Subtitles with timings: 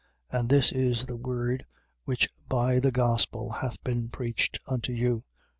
[0.31, 1.63] And this is the word
[2.05, 5.21] which by the gospel hath been preached unto you.